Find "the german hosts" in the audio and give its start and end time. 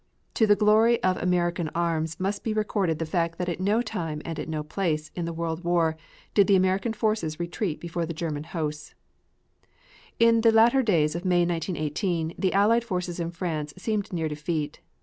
8.07-8.95